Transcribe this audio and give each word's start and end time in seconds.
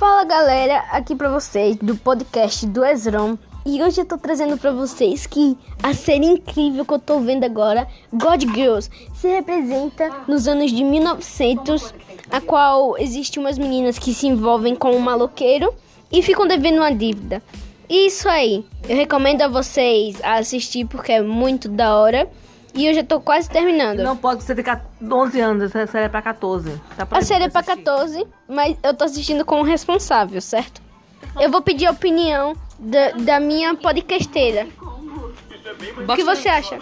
Fala 0.00 0.24
galera, 0.24 0.78
aqui 0.92 1.14
pra 1.14 1.28
vocês 1.28 1.76
do 1.76 1.94
podcast 1.94 2.66
do 2.66 2.82
Ezron. 2.82 3.36
E 3.66 3.82
hoje 3.82 4.00
eu 4.00 4.06
tô 4.06 4.16
trazendo 4.16 4.56
pra 4.56 4.72
vocês 4.72 5.26
que 5.26 5.58
a 5.82 5.92
série 5.92 6.24
incrível 6.24 6.86
que 6.86 6.94
eu 6.94 6.98
tô 6.98 7.20
vendo 7.20 7.44
agora, 7.44 7.86
God 8.10 8.42
Girls, 8.54 8.88
se 9.12 9.28
representa 9.28 10.10
nos 10.26 10.48
anos 10.48 10.72
de 10.72 10.82
1900, 10.82 11.92
a 12.30 12.40
qual 12.40 12.96
existe 12.96 13.38
umas 13.38 13.58
meninas 13.58 13.98
que 13.98 14.14
se 14.14 14.26
envolvem 14.26 14.74
com 14.74 14.90
um 14.92 15.00
maloqueiro 15.00 15.70
e 16.10 16.22
ficam 16.22 16.48
devendo 16.48 16.78
uma 16.78 16.94
dívida. 16.94 17.42
Isso 17.86 18.26
aí, 18.26 18.64
eu 18.88 18.96
recomendo 18.96 19.42
a 19.42 19.48
vocês 19.48 20.18
a 20.22 20.36
assistir 20.36 20.86
porque 20.86 21.12
é 21.12 21.20
muito 21.20 21.68
da 21.68 21.94
hora. 21.94 22.26
E 22.74 22.86
eu 22.86 22.94
já 22.94 23.02
tô 23.02 23.20
quase 23.20 23.48
terminando. 23.48 23.98
Não 23.98 24.16
pode 24.16 24.42
ser 24.44 24.54
de 24.54 24.64
11 25.02 25.40
anos, 25.40 25.62
essa 25.64 25.86
série 25.90 26.06
é 26.06 26.08
pra 26.08 26.22
14. 26.22 26.80
Tá 26.96 27.06
a 27.10 27.22
série 27.22 27.44
é 27.44 27.48
pra 27.48 27.62
14, 27.62 28.26
mas 28.48 28.76
eu 28.82 28.94
tô 28.94 29.04
assistindo 29.04 29.44
com 29.44 29.60
o 29.60 29.64
responsável, 29.64 30.40
certo? 30.40 30.80
Eu 31.38 31.50
vou 31.50 31.62
pedir 31.62 31.86
a 31.86 31.90
opinião 31.90 32.54
da, 32.78 33.10
da 33.12 33.40
minha 33.40 33.74
podcasteira. 33.74 34.66
O 36.08 36.16
que 36.16 36.24
você 36.24 36.48
acha? 36.48 36.78